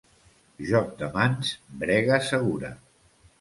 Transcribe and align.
Joc 0.69 0.87
de 1.01 1.09
mans, 1.17 1.51
brega 1.85 2.19
segura. 2.31 2.73